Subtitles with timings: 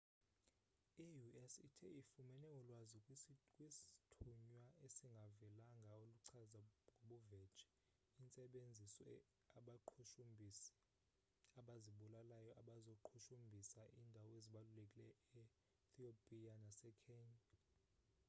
[1.05, 6.61] i-u.s ithe ifumene ulwazi kwisthunywa esingavelanga oluchaza
[7.03, 7.69] ngobuvetshe
[8.21, 9.09] intsebenziso
[9.57, 10.71] abaqhushumbhisi
[11.59, 17.43] abazibulalayo bazoqhushumbhisa iindawo ezibalulekileyo e-thiopiya nase-kenya